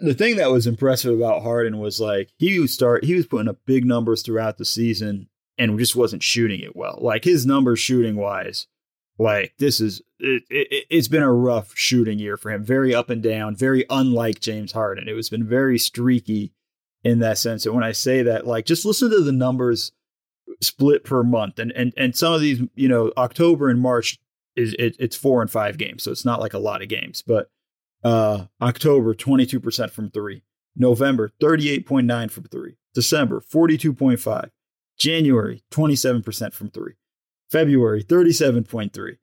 [0.00, 3.48] The thing that was impressive about Harden was like he was start he was putting
[3.48, 6.98] up big numbers throughout the season and just wasn't shooting it well.
[7.00, 8.66] Like his numbers shooting wise
[9.18, 12.64] like this is it, it, it's been a rough shooting year for him.
[12.64, 15.08] Very up and down, very unlike James Harden.
[15.08, 16.52] It was been very streaky
[17.02, 17.66] in that sense.
[17.66, 19.92] And when I say that, like just listen to the numbers
[20.60, 24.18] split per month, and and and some of these, you know, October and March
[24.54, 27.22] is it, it's four and five games, so it's not like a lot of games.
[27.22, 27.50] But
[28.04, 30.42] uh October twenty two percent from three,
[30.76, 34.50] November thirty eight point nine from three, December forty two point five,
[34.98, 36.94] January twenty seven percent from three.
[37.50, 39.16] February 37.3.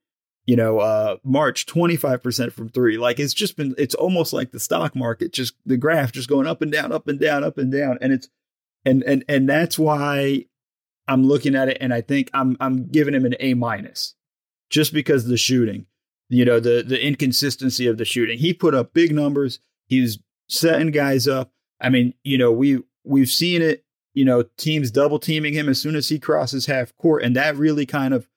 [0.45, 2.97] You know, uh, March 25% from three.
[2.97, 6.45] Like it's just been, it's almost like the stock market, just the graph just going
[6.45, 7.97] up and down, up and down, up and down.
[7.99, 8.29] And it's,
[8.85, 10.45] and, and, and that's why
[11.07, 14.13] I'm looking at it and I think I'm, I'm giving him an A minus
[14.69, 15.88] just because the shooting,
[16.29, 18.38] you know, the, the inconsistency of the shooting.
[18.38, 19.59] He put up big numbers.
[19.85, 21.51] He's setting guys up.
[21.79, 23.85] I mean, you know, we, we've seen it
[24.15, 27.21] you know, teams double teaming him as soon as he crosses half court.
[27.21, 28.27] And that really kind of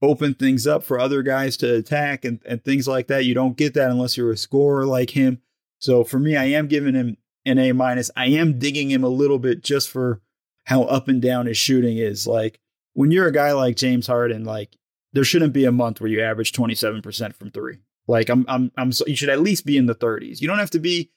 [0.00, 3.24] opened things up for other guys to attack and, and things like that.
[3.24, 5.42] You don't get that unless you're a scorer like him.
[5.80, 8.10] So for me, I am giving him an A minus.
[8.16, 10.22] I am digging him a little bit just for
[10.64, 12.26] how up and down his shooting is.
[12.26, 12.60] Like
[12.94, 14.76] when you're a guy like James Harden, like
[15.16, 17.78] there shouldn't be a month where you average 27% from three.
[18.06, 20.42] Like I'm, I'm, I'm, you should at least be in the 30s.
[20.42, 21.10] You don't have to be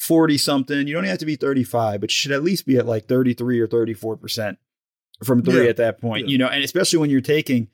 [0.00, 0.88] 40 something.
[0.88, 3.60] You don't have to be 35, but you should at least be at like 33
[3.60, 4.56] or 34%
[5.22, 5.70] from three yeah.
[5.70, 6.32] at that point, yeah.
[6.32, 7.68] you know, and especially when you're taking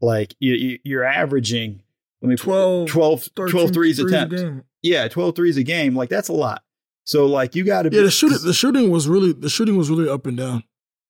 [0.00, 1.82] like you, you, are averaging,
[2.22, 4.42] let me 12, 12, 12 threes, threes attempts.
[4.80, 5.94] Yeah, 12 threes a game.
[5.94, 6.62] Like that's a lot.
[7.04, 9.90] So like you got to Yeah, the shooting the shooting was really the shooting was
[9.90, 10.64] really up and down.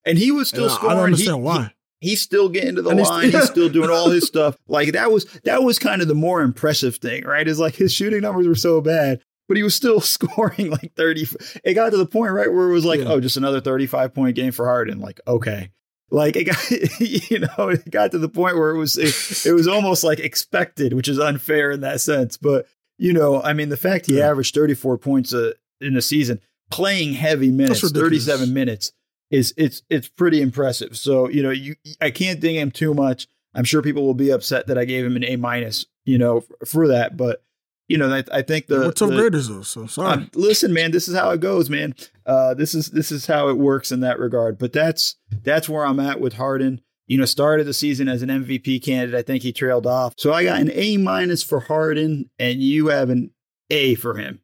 [0.05, 0.91] And he was still and scoring.
[0.91, 1.73] I don't understand he, why.
[2.01, 3.25] He, he's still getting to the and line.
[3.25, 4.57] He's, he's still doing all his stuff.
[4.69, 7.47] Like that was that was kind of the more impressive thing, right?
[7.47, 11.29] Is like his shooting numbers were so bad, but he was still scoring like 30.
[11.65, 13.09] It got to the point, right, where it was like, yeah.
[13.09, 15.01] oh, just another 35 point game for Harden.
[15.01, 15.71] Like, okay.
[16.11, 19.53] Like it got, you know, it got to the point where it was, it, it
[19.53, 22.37] was almost like expected, which is unfair in that sense.
[22.37, 24.31] But, you know, I mean, the fact he yeah.
[24.31, 28.93] averaged 34 points uh, in a season, playing heavy minutes, 37 minutes,
[29.31, 30.97] is it's it's pretty impressive.
[30.97, 33.27] So, you know, you I can't ding him too much.
[33.55, 36.45] I'm sure people will be upset that I gave him an A minus, you know,
[36.67, 37.17] for that.
[37.17, 37.43] But
[37.89, 39.63] you know, I, I think the what's up graders though.
[39.63, 40.29] So sorry.
[40.35, 41.95] Listen, man, this is how it goes, man.
[42.25, 44.59] Uh, this is this is how it works in that regard.
[44.59, 46.81] But that's that's where I'm at with Harden.
[47.07, 49.15] You know, started the season as an MVP candidate.
[49.15, 50.15] I think he trailed off.
[50.19, 53.31] So I got an A minus for Harden, and you have an
[53.71, 54.41] A for him.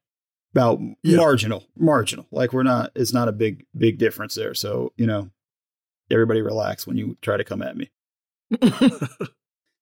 [0.52, 1.16] About yeah.
[1.16, 2.26] marginal, marginal.
[2.30, 2.92] Like we're not.
[2.94, 4.54] It's not a big big difference there.
[4.54, 5.30] So you know,
[6.10, 7.90] everybody relax when you try to come at me.
[8.50, 8.68] no,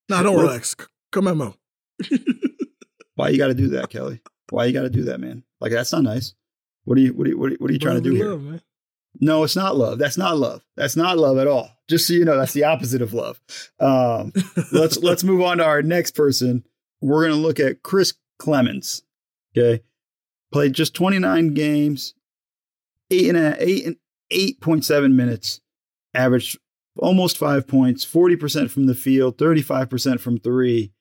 [0.08, 0.76] don't relax.
[1.10, 1.56] Come at Mo.
[3.16, 4.20] Why you got to do that, Kelly?
[4.50, 5.42] Why you got to do that, man?
[5.60, 6.34] Like that's not nice.
[6.84, 8.14] What are you what are you what are you, what are you trying to do
[8.14, 8.30] here?
[8.30, 8.62] love.
[9.20, 9.98] No, it's not love.
[9.98, 10.62] That's not love.
[10.76, 11.70] That's not love at all.
[11.88, 13.40] Just so you know, that's the opposite of love.
[13.80, 14.32] Um,
[14.72, 16.64] let's let's move on to our next person.
[17.00, 19.02] We're gonna look at Chris Clemons.
[19.56, 19.82] Okay,
[20.52, 22.14] played just 29 games,
[23.10, 23.96] eight and a, eight and
[24.30, 25.60] eight point seven minutes,
[26.14, 26.58] averaged
[26.98, 30.92] almost five points, 40 percent from the field, 35 percent from three.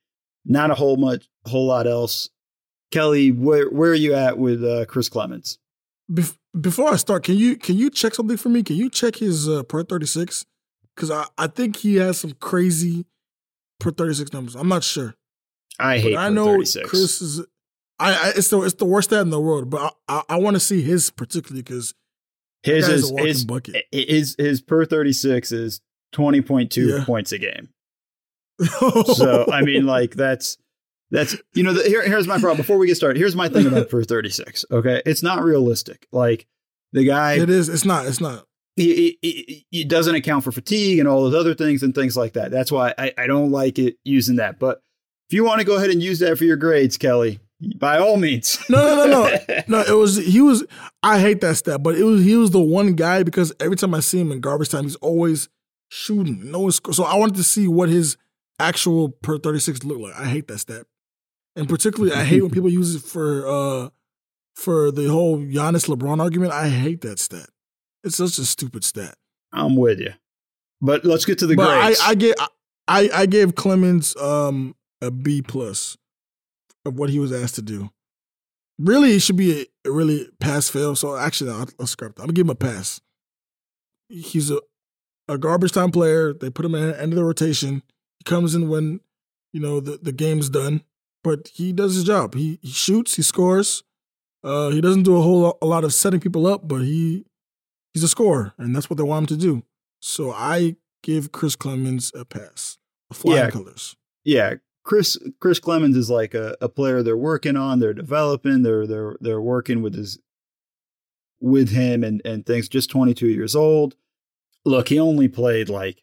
[0.45, 2.29] Not a whole much, whole lot else.
[2.91, 5.57] Kelly, where where are you at with uh, Chris Clemons?
[6.12, 8.63] Bef- before I start, can you can you check something for me?
[8.63, 10.45] Can you check his uh, per thirty six?
[10.95, 13.05] Because I, I think he has some crazy
[13.79, 14.55] per thirty six numbers.
[14.55, 15.15] I'm not sure.
[15.79, 16.17] I hate.
[16.17, 16.89] I know 36.
[16.89, 17.45] Chris is.
[17.99, 20.55] I, I it's the it's the worst stat in the world, but I I, want
[20.55, 21.93] to see his particularly because
[22.63, 23.85] His is a his, bucket.
[23.91, 25.81] his his per thirty six is
[26.12, 27.03] twenty point two Yeah.
[27.05, 27.69] points a game.
[29.15, 30.57] So I mean, like that's
[31.12, 32.57] that's you know the, here, here's my problem.
[32.57, 34.65] Before we get started, here's my thing about per thirty six.
[34.71, 36.07] Okay, it's not realistic.
[36.12, 36.45] Like
[36.93, 37.69] the guy, it is.
[37.69, 38.05] It's not.
[38.05, 38.45] It's not.
[38.75, 42.33] he, he, he doesn't account for fatigue and all those other things and things like
[42.33, 42.49] that.
[42.51, 44.57] That's why I, I don't like it using that.
[44.59, 44.81] But
[45.29, 47.39] if you want to go ahead and use that for your grades, Kelly,
[47.78, 48.58] by all means.
[48.69, 49.62] No, no, no, no.
[49.67, 50.65] No, it was he was.
[51.04, 53.93] I hate that stat, but it was he was the one guy because every time
[53.93, 55.50] I see him in garbage time, he's always
[55.89, 56.52] shooting.
[56.52, 58.17] No So I wanted to see what his
[58.60, 60.15] actual per thirty six looked like.
[60.15, 60.86] I hate that stat,
[61.56, 63.89] and particularly I hate when people use it for uh
[64.56, 66.52] for the whole Giannis LeBron argument.
[66.54, 67.50] I hate that stat.
[68.04, 69.15] It's such a stupid stat.
[69.52, 70.13] I'm with you.
[70.82, 71.93] But let's get to the but I.
[72.02, 72.39] I get
[72.88, 75.98] I I gave Clemons um a B plus
[76.86, 77.89] of what he was asked to do.
[78.78, 80.96] Really, it should be a, a really pass fail.
[80.96, 82.22] So actually, I'll, I'll scrap that.
[82.22, 83.02] I'm gonna give him a pass.
[84.08, 84.60] He's a
[85.28, 86.34] a garbage time player.
[86.34, 87.84] They put him at the end of the rotation.
[88.18, 89.02] He comes in when
[89.54, 90.84] you know the the game's done,
[91.24, 92.34] but he does his job.
[92.36, 93.15] He he shoots.
[93.15, 93.84] He scores.
[94.44, 97.26] Uh, he doesn't do a whole lot, a lot of setting people up, but he
[97.94, 99.63] he's a scorer, and that's what they want him to do.
[100.02, 102.78] So I give Chris Clemons a pass.
[103.12, 103.50] Flying Yeah.
[103.50, 103.96] colors.
[104.24, 104.54] yeah,
[104.89, 109.15] Chris Chris Clemons is like a, a player they're working on, they're developing, they're they're
[109.21, 110.17] they're working with his
[111.39, 112.67] with him and and things.
[112.67, 113.95] Just 22 years old.
[114.65, 116.02] Look, he only played like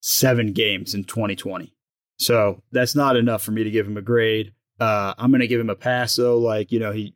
[0.00, 1.72] seven games in 2020,
[2.18, 4.54] so that's not enough for me to give him a grade.
[4.80, 6.36] Uh, I'm to give him a pass though.
[6.36, 7.14] Like you know, he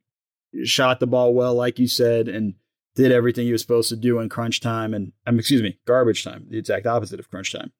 [0.62, 2.54] shot the ball well, like you said, and
[2.94, 6.22] did everything he was supposed to do in crunch time and um, excuse me, garbage
[6.22, 7.72] time, the exact opposite of crunch time.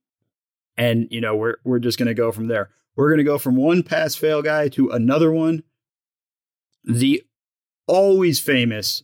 [0.77, 2.71] And you know, we're we're just to go from there.
[2.97, 5.63] We're going to go from one pass fail guy to another one.
[6.85, 7.23] The
[7.87, 9.03] always famous,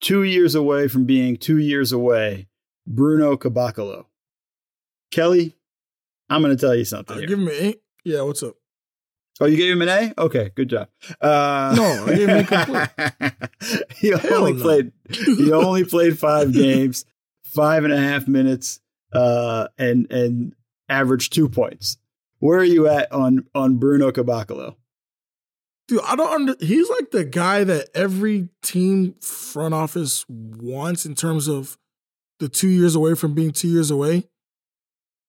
[0.00, 2.48] two years away from being two years away,
[2.86, 4.06] Bruno Caboclo.
[5.10, 5.56] Kelly,
[6.28, 7.16] I'm going to tell you something.
[7.16, 7.28] I here.
[7.28, 7.82] give him an eight.
[8.04, 8.54] Yeah, what's up?
[9.42, 10.12] Oh, you gave him an A?
[10.18, 10.88] Okay, good job.
[11.20, 13.32] Uh, No, I gave him a
[13.96, 14.62] he Hell only no.
[14.62, 14.92] played.
[15.10, 17.06] He only played five games,
[17.42, 18.80] five and a half minutes,
[19.14, 20.54] uh, and and
[20.90, 21.96] averaged two points.
[22.40, 24.76] Where are you at on on Bruno Caboclo?
[25.86, 26.56] Dude, I don't under.
[26.60, 31.78] He's like the guy that every team front office wants in terms of
[32.38, 34.28] the two years away from being two years away.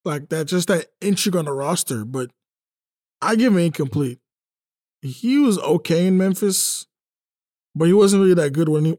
[0.05, 2.05] Like that, just that intrigue on the roster.
[2.05, 2.31] But
[3.21, 4.19] I give him incomplete.
[5.01, 6.87] He was okay in Memphis,
[7.75, 8.97] but he wasn't really that good when he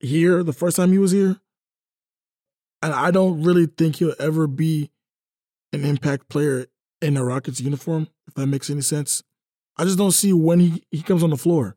[0.00, 1.40] here the first time he was here.
[2.80, 4.90] And I don't really think he'll ever be
[5.72, 6.66] an impact player
[7.02, 9.22] in a Rockets uniform, if that makes any sense.
[9.76, 11.76] I just don't see when he, he comes on the floor.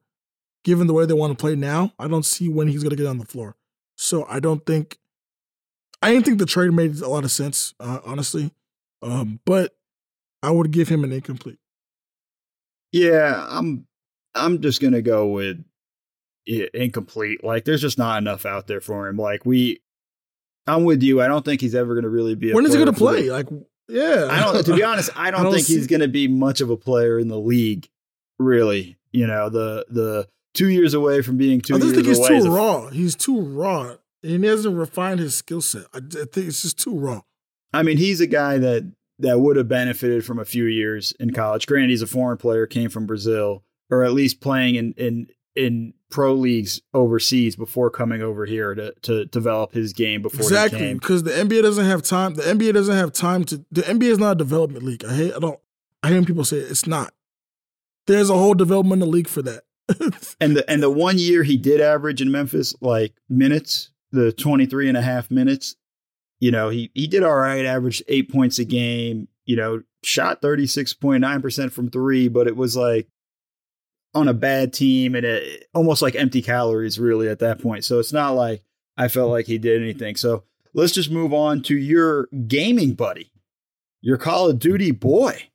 [0.64, 2.96] Given the way they want to play now, I don't see when he's going to
[2.96, 3.56] get on the floor.
[3.96, 4.98] So I don't think,
[6.02, 8.52] I didn't think the trade made a lot of sense, uh, honestly.
[9.02, 9.76] Um, but
[10.42, 11.60] I would give him an incomplete.
[12.92, 13.88] Yeah, I'm
[14.34, 15.64] I'm just gonna go with
[16.46, 17.44] incomplete.
[17.44, 19.18] Like, there's just not enough out there for him.
[19.18, 19.82] Like we,
[20.66, 21.22] I'm with you.
[21.22, 22.52] I don't think he's ever gonna really be.
[22.52, 23.30] A When is he going to play?
[23.30, 23.48] Like,
[23.88, 24.28] yeah.
[24.30, 24.66] I don't.
[24.66, 26.78] To be honest, I don't, I don't think he's going to be much of a
[26.78, 27.88] player in the league.
[28.40, 32.08] Really, you know, the the two years away from being two I just years think
[32.08, 32.38] he's away.
[32.38, 32.90] is too a- raw.
[32.90, 33.96] He's too raw.
[34.24, 35.84] And he hasn't refined his skill set.
[35.94, 37.22] I, I think it's just too raw.
[37.74, 41.32] I mean, he's a guy that that would have benefited from a few years in
[41.32, 41.68] college.
[41.68, 45.94] Granted, he's a foreign player, came from Brazil, or at least playing in in in
[46.10, 51.24] pro leagues overseas before coming over here to to develop his game before Exactly, because
[51.24, 52.36] the NBA doesn't have time.
[52.36, 53.66] The NBA doesn't have time to.
[53.72, 55.04] The NBA is not a development league.
[55.06, 55.34] I hate.
[55.34, 55.60] I don't.
[56.04, 57.14] I hear people say it, it's not.
[58.06, 59.64] There's a whole developmental league for that.
[60.40, 64.90] And the and the one year he did average in Memphis like minutes, the 23
[64.90, 65.76] and a half minutes,
[66.40, 70.42] you know, he he did all right, averaged 8 points a game, you know, shot
[70.42, 73.08] 36.9% from 3, but it was like
[74.16, 77.84] on a bad team and it, almost like empty calories really at that point.
[77.84, 78.64] So it's not like
[78.98, 80.16] I felt like he did anything.
[80.16, 83.32] So let's just move on to your gaming buddy,
[84.02, 85.50] your Call of Duty boy,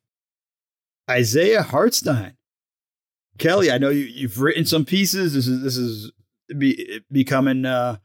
[1.10, 2.36] Isaiah Hartenstein.
[3.38, 5.32] Kelly, I know you, you've written some pieces.
[5.32, 6.12] This is this is
[6.58, 7.96] be, becoming uh,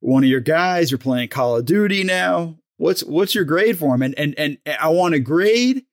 [0.00, 0.90] one of your guys.
[0.90, 2.56] You're playing Call of Duty now.
[2.78, 4.00] What's what's your grade for him?
[4.00, 5.84] And and and I want a grade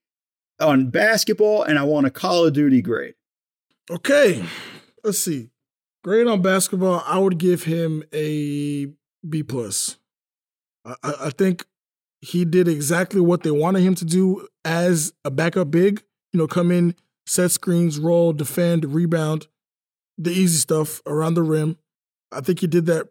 [0.58, 3.14] on basketball, and I want a Call of Duty grade.
[3.90, 4.44] Okay,
[5.02, 5.48] let's see.
[6.04, 8.86] Grade on basketball, I would give him a
[9.28, 9.96] B plus.
[10.84, 11.66] I, I think
[12.20, 16.02] he did exactly what they wanted him to do as a backup big.
[16.32, 16.94] You know, come in,
[17.26, 19.48] set screens, roll, defend, rebound,
[20.18, 21.78] the easy stuff around the rim.
[22.30, 23.08] I think he did that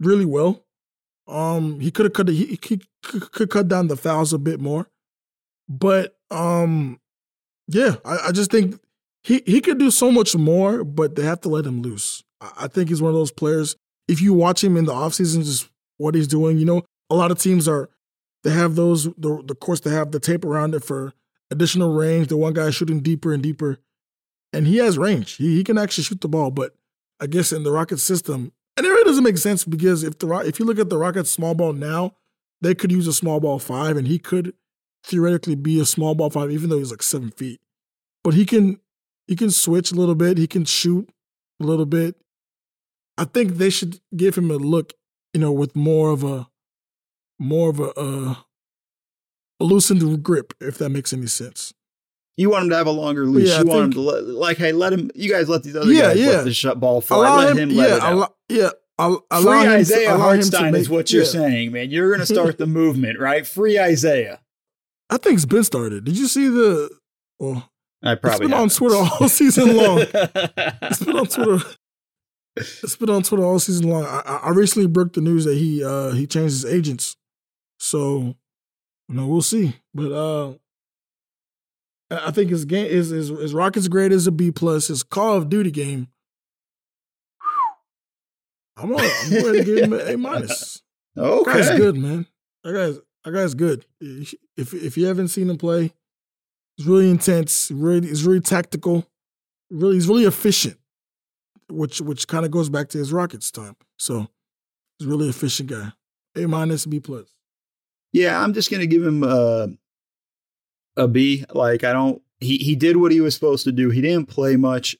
[0.00, 0.64] really well.
[1.28, 4.88] Um, he could have cut he, he could cut down the fouls a bit more,
[5.68, 7.00] but um,
[7.66, 8.80] yeah, I, I just think
[9.26, 12.22] he he could do so much more, but they have to let him loose.
[12.40, 13.74] I think he's one of those players.
[14.06, 17.32] If you watch him in the offseason, just what he's doing, you know, a lot
[17.32, 17.90] of teams are
[18.44, 21.12] they have those the the course they have the tape around it for
[21.50, 22.28] additional range.
[22.28, 23.78] The one guy shooting deeper and deeper,
[24.52, 25.32] and he has range.
[25.32, 26.76] He he can actually shoot the ball, but
[27.18, 30.32] I guess in the Rocket system, and it really doesn't make sense because if the
[30.46, 32.14] if you look at the Rockets small ball now,
[32.60, 34.54] they could use a small ball five, and he could
[35.02, 37.60] theoretically be a small ball five, even though he's like seven feet.
[38.22, 38.78] But he can
[39.26, 40.38] he can switch a little bit.
[40.38, 41.08] He can shoot
[41.60, 42.16] a little bit.
[43.18, 44.92] I think they should give him a look,
[45.32, 46.48] you know, with more of a
[47.38, 48.34] more of a, uh,
[49.60, 51.72] a loosened grip, if that makes any sense.
[52.36, 53.48] You want him to have a longer leash.
[53.48, 55.10] Yeah, you want him to let, like, hey, let him.
[55.14, 56.28] You guys let these other yeah, guys yeah.
[56.28, 57.16] let the shut ball fly.
[57.16, 58.12] Allow let him, him let yeah, it out.
[58.12, 61.28] Allow, yeah, I'll, Free Isaiah to, Hartenstein is what you're yeah.
[61.30, 61.90] saying, man.
[61.90, 63.46] You're going to start the movement, right?
[63.46, 64.40] Free Isaiah.
[65.08, 66.04] I think it's been started.
[66.04, 66.90] Did you see the?
[67.38, 67.70] Well,
[68.02, 68.62] I probably it's been haven't.
[68.62, 69.98] on Twitter all season long.
[70.82, 71.64] it's been on Twitter.
[72.58, 74.04] It's been on Twitter all season long.
[74.06, 77.14] I, I recently broke the news that he uh he changed his agents,
[77.78, 78.34] so
[79.08, 79.76] you know we'll see.
[79.92, 80.54] But uh
[82.10, 84.88] I think his game is his, his Rockets grade is a B plus.
[84.88, 86.08] His Call of Duty game,
[88.78, 90.82] I'm gonna, I'm ready to give him an A minus.
[91.18, 92.26] Okay, that guy's good, man.
[92.64, 93.84] That guy's that guy's good.
[94.00, 95.92] If if you haven't seen him play,
[96.76, 97.70] He's really intense.
[97.70, 99.06] Really, he's really tactical.
[99.70, 100.78] Really, he's really efficient,
[101.70, 103.76] which which kind of goes back to his Rockets time.
[103.98, 104.28] So
[104.98, 105.92] he's really efficient guy.
[106.36, 107.28] A minus, B plus.
[108.12, 109.68] Yeah, I'm just gonna give him a
[110.96, 111.44] a B.
[111.52, 112.22] Like I don't.
[112.40, 113.90] He he did what he was supposed to do.
[113.90, 114.96] He didn't play much.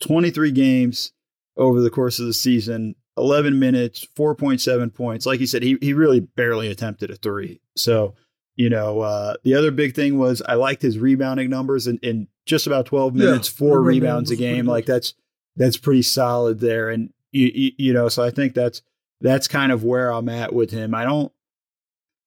[0.00, 1.12] 23 games
[1.56, 2.96] over the course of the season.
[3.16, 5.24] 11 minutes, 4.7 points.
[5.24, 7.60] Like you said, he he really barely attempted a three.
[7.76, 8.16] So
[8.56, 12.28] you know, uh, the other big thing was I liked his rebounding numbers in, in
[12.46, 14.66] just about 12 minutes, yeah, four rebounds a game.
[14.66, 15.14] Like that's
[15.56, 16.88] that's pretty solid there.
[16.88, 18.82] And you, you, you know, so I think that's
[19.20, 20.94] that's kind of where I'm at with him.
[20.94, 21.32] I don't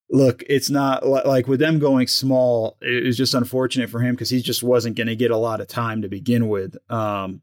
[0.09, 0.43] look.
[0.49, 2.77] It's not like with them going small.
[2.81, 5.61] It was just unfortunate for him because he just wasn't going to get a lot
[5.61, 6.75] of time to begin with.
[6.91, 7.41] Um,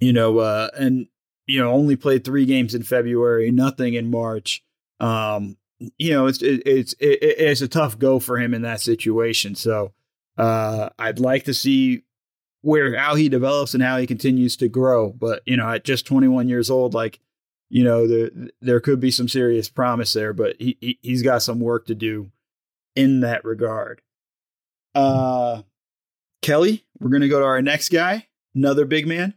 [0.00, 1.06] you know, uh, and
[1.46, 4.62] you know, only played three games in February, nothing in March.
[5.00, 5.56] Um,
[5.98, 9.54] you know, it's it, it's it, it's a tough go for him in that situation.
[9.54, 9.92] So
[10.36, 12.04] uh, I'd like to see
[12.62, 15.10] where how he develops and how he continues to grow.
[15.10, 17.20] But you know, at just 21 years old, like
[17.70, 21.42] you know, there there could be some serious promise there, but he, he he's got
[21.42, 22.30] some work to do
[22.94, 24.02] in that regard.
[24.94, 25.62] Uh,
[26.42, 29.34] Kelly, we're gonna go to our next guy, another big man.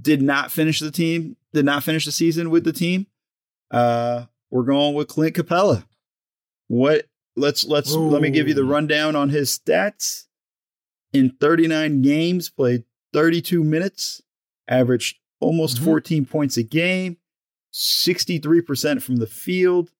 [0.00, 1.36] Did not finish the team.
[1.52, 3.06] Did not finish the season with the team.
[3.70, 5.84] Uh, we're going with Clint Capela.
[6.68, 7.06] What?
[7.36, 8.08] Let's let's Ooh.
[8.08, 10.24] let me give you the rundown on his stats.
[11.12, 14.22] In 39 games, played 32 minutes,
[14.68, 15.84] averaged almost mm-hmm.
[15.84, 17.16] 14 points a game,
[17.72, 19.92] 63% from the field,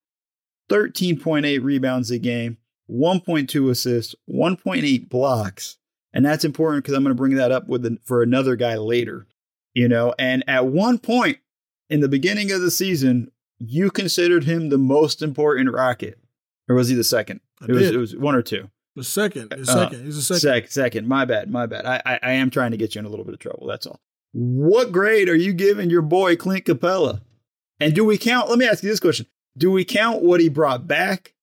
[0.68, 2.58] 13.8 rebounds a game,
[2.90, 5.78] 1.2 assists, 1.8 blocks.
[6.12, 8.76] And that's important because I'm going to bring that up with the, for another guy
[8.76, 9.26] later.
[9.74, 11.38] You know, and at one point
[11.90, 16.18] in the beginning of the season, you considered him the most important Rocket,
[16.68, 17.40] or was he the second?
[17.60, 18.70] I it was it was one or two.
[18.96, 20.40] The second, the uh, second, uh, he's the second.
[20.40, 21.08] Sec, second.
[21.08, 21.84] My bad, my bad.
[21.84, 23.66] I, I I am trying to get you in a little bit of trouble.
[23.66, 24.00] That's all.
[24.32, 27.20] What grade are you giving your boy Clint Capela?
[27.78, 28.48] And do we count?
[28.48, 29.26] Let me ask you this question:
[29.56, 31.34] Do we count what he brought back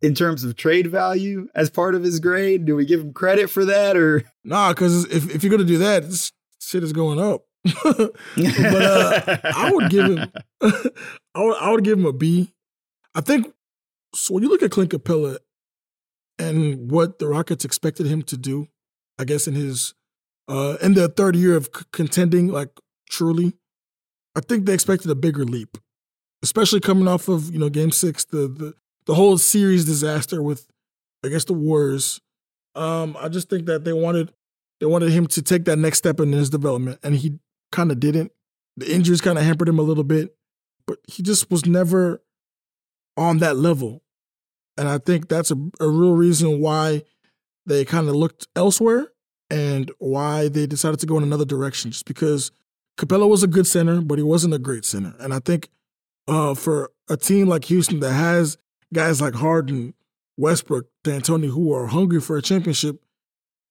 [0.00, 2.64] in terms of trade value as part of his grade?
[2.64, 4.70] Do we give him credit for that, or nah?
[4.70, 7.44] Because if if you're gonna do that, this shit is going up.
[7.64, 12.52] But uh, I would give him, I would, I would give him a B.
[13.14, 13.52] I think
[14.14, 14.34] so.
[14.34, 15.38] When you look at Clint Capela
[16.38, 18.68] and what the Rockets expected him to do,
[19.18, 19.94] I guess in his
[20.48, 22.68] uh, in their third year of c- contending, like
[23.08, 23.54] truly,
[24.36, 25.78] I think they expected a bigger leap,
[26.42, 28.74] especially coming off of you know Game Six, the the
[29.06, 30.66] the whole series disaster with
[31.24, 32.20] I guess the Warriors.
[32.74, 34.32] Um, I just think that they wanted
[34.80, 37.38] they wanted him to take that next step in his development, and he
[37.74, 38.32] kind of didn't.
[38.76, 40.36] The injuries kind of hampered him a little bit,
[40.86, 42.22] but he just was never
[43.16, 44.02] on that level.
[44.76, 47.02] And I think that's a, a real reason why
[47.66, 49.08] they kind of looked elsewhere
[49.50, 51.90] and why they decided to go in another direction.
[51.90, 52.50] Just because
[52.98, 55.14] Capela was a good center, but he wasn't a great center.
[55.20, 55.68] And I think
[56.26, 58.56] uh, for a team like Houston that has
[58.92, 59.94] guys like Harden,
[60.36, 63.00] Westbrook, D'Antoni who are hungry for a championship,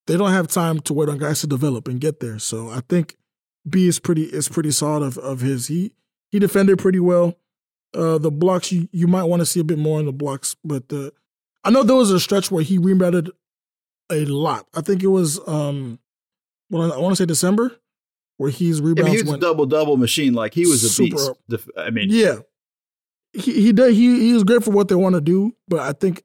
[0.07, 2.39] they don't have time to wait on guys to develop and get there.
[2.39, 3.17] So I think
[3.67, 5.67] B is pretty is pretty solid of, of his.
[5.67, 5.93] He
[6.31, 7.37] he defended pretty well.
[7.93, 10.55] Uh, the blocks you, you might want to see a bit more in the blocks,
[10.63, 11.11] but uh,
[11.63, 13.29] I know there was a stretch where he rebounded
[14.11, 14.67] a lot.
[14.73, 15.99] I think it was um,
[16.69, 17.79] well, I want to say December,
[18.37, 20.33] where he's Yeah, rebounds he was a double double machine.
[20.33, 21.31] Like he was a Super beast.
[21.49, 22.39] Def- I mean, yeah.
[23.33, 25.93] He he did he he was great for what they want to do, but I
[25.93, 26.23] think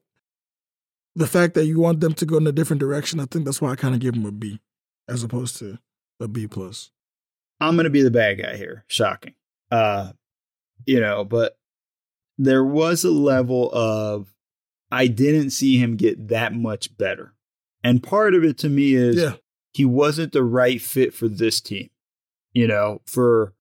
[1.15, 3.61] the fact that you want them to go in a different direction, I think that's
[3.61, 4.59] why I kind of give him a B
[5.07, 5.79] as opposed to
[6.19, 6.91] a B plus.
[7.59, 8.85] I'm gonna be the bad guy here.
[8.87, 9.35] Shocking.
[9.71, 10.13] Uh,
[10.85, 11.57] you know, but
[12.37, 14.33] there was a level of
[14.91, 17.33] I didn't see him get that much better.
[17.83, 19.35] And part of it to me is Yeah,
[19.71, 21.89] he wasn't the right fit for this team.
[22.53, 23.53] You know, for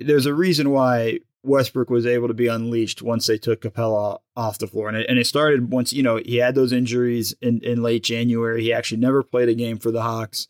[0.00, 4.58] there's a reason why Westbrook was able to be unleashed once they took Capela off
[4.58, 4.88] the floor.
[4.88, 8.04] And it, and it started once, you know, he had those injuries in, in late
[8.04, 8.62] January.
[8.62, 10.48] He actually never played a game for the Hawks,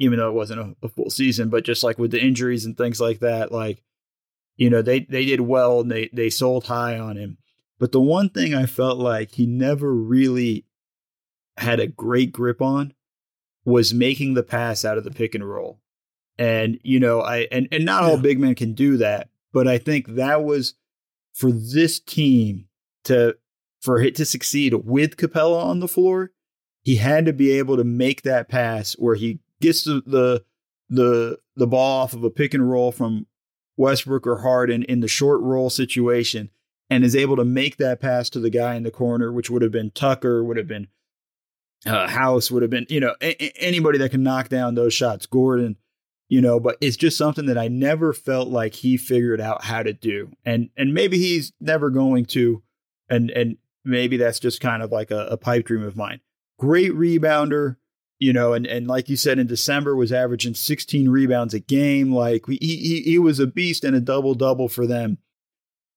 [0.00, 1.50] even though it wasn't a, a full season.
[1.50, 3.84] But just like with the injuries and things like that, like,
[4.56, 7.36] you know, they, they did well and they, they sold high on him.
[7.78, 10.64] But the one thing I felt like he never really
[11.58, 12.94] had a great grip on
[13.64, 15.80] was making the pass out of the pick and roll.
[16.38, 19.76] And, you know, I and, and not all big men can do that, but I
[19.76, 20.74] think that was
[21.34, 22.66] for this team
[23.04, 23.36] to
[23.82, 26.32] for it to succeed with Capela on the floor,
[26.82, 30.44] he had to be able to make that pass where he gets the the
[30.92, 33.26] the, the ball off of a pick and roll from
[33.76, 36.50] Westbrook or Harden in the short roll situation
[36.90, 39.62] and is able to make that pass to the guy in the corner, which would
[39.62, 40.88] have been Tucker, would have been
[41.86, 44.92] uh, House, would have been, you know, a- a- anybody that can knock down those
[44.92, 45.76] shots, Gordon,
[46.28, 49.82] you know, but it's just something that I never felt like he figured out how
[49.84, 50.32] to do.
[50.44, 52.62] And and maybe he's never going to,
[53.08, 56.20] and and maybe that's just kind of like a, a pipe dream of mine.
[56.58, 57.76] Great rebounder,
[58.20, 62.12] you know, and, and like you said in December was averaging 16 rebounds a game.
[62.12, 65.18] Like he he, he was a beast and a double double for them.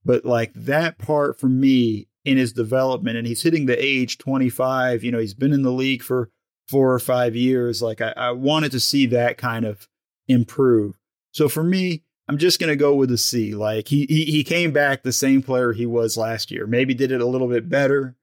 [0.06, 5.04] But like that part for me in his development, and he's hitting the age 25.
[5.04, 6.30] You know, he's been in the league for
[6.70, 7.82] four or five years.
[7.82, 9.90] Like I, I wanted to see that kind of
[10.30, 10.98] improve.
[11.34, 13.54] So for me, I'm just gonna go with a C.
[13.54, 16.66] Like he he he came back the same player he was last year.
[16.66, 18.16] Maybe did it a little bit better,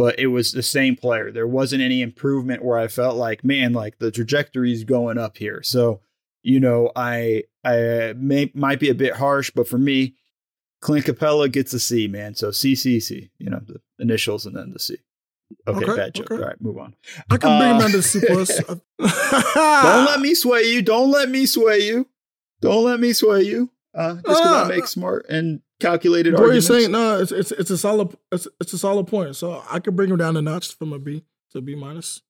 [0.00, 1.30] but it was the same player.
[1.30, 5.36] There wasn't any improvement where I felt like, man, like the trajectory is going up
[5.36, 5.62] here.
[5.62, 6.00] So,
[6.42, 10.14] you know, I I may might be a bit harsh, but for me,
[10.80, 12.34] Clint Capela gets a C, man.
[12.34, 14.96] So CCC, you know, the initials and then the C.
[15.66, 16.30] Okay, Okay, bad joke.
[16.30, 16.40] okay.
[16.42, 16.94] All right, move on.
[17.28, 18.60] I can bring him Uh, down to C plus.
[18.98, 20.80] Don't let me sway you.
[20.82, 22.06] Don't let me sway you.
[22.60, 23.70] Don't let me sway you.
[23.94, 26.66] Uh, just because I Uh, make smart and calculated What you're arguments.
[26.68, 26.90] saying?
[26.92, 29.34] No, it's it's it's a solid it's it's a solid point.
[29.36, 32.22] So I could bring him down a notch from a B to a B minus.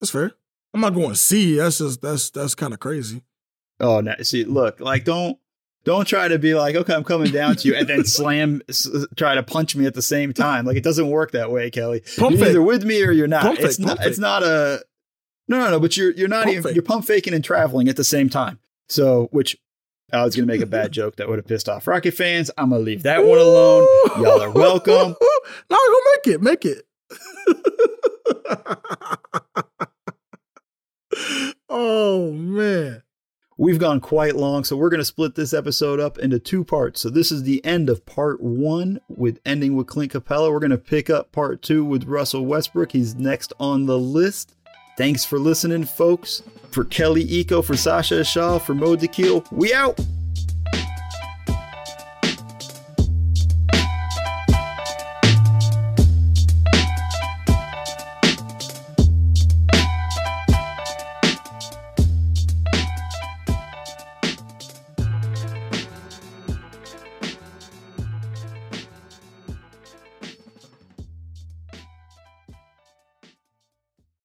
[0.00, 0.32] That's fair.
[0.74, 1.56] I'm not going C.
[1.56, 3.22] That's just that's that's kind of crazy.
[3.80, 4.14] Oh, no.
[4.22, 5.38] See, look, like don't
[5.84, 8.86] don't try to be like, okay, I'm coming down to you, and then slam, s-
[9.16, 10.66] try to punch me at the same time.
[10.66, 12.02] Like it doesn't work that way, Kelly.
[12.18, 12.48] Pump you're fake.
[12.50, 13.42] either with me or you're not.
[13.42, 13.96] Pump it's fake, not.
[13.98, 14.84] pump It's not a.
[15.48, 15.80] No, no, no.
[15.80, 16.74] But you're you're not Pump even fake.
[16.74, 18.58] you're pump faking and traveling at the same time.
[18.88, 19.56] So, which
[20.12, 22.50] I was gonna make a bad joke that would have pissed off Rocket fans.
[22.56, 23.86] I'm gonna leave that one alone.
[24.16, 25.14] Y'all are welcome.
[25.70, 26.86] no, go make it, make it.
[31.68, 33.02] oh man.
[33.60, 37.02] We've gone quite long, so we're going to split this episode up into two parts.
[37.02, 40.50] So this is the end of part one, with ending with Clint Capela.
[40.50, 42.92] We're going to pick up part two with Russell Westbrook.
[42.92, 44.56] He's next on the list.
[45.00, 46.42] Thanks for listening, folks.
[46.72, 49.98] For Kelly Iko, for Sasha Shaw, for Mo Dakhil, we out.